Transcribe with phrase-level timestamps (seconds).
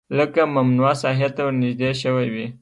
[0.17, 2.47] لکه ممنوعه ساحې ته ورنژدې شوی وي